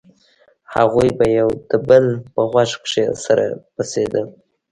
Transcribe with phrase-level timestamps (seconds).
[0.75, 4.25] هغوى به يو د بل په غوږ کښې سره پسېدل.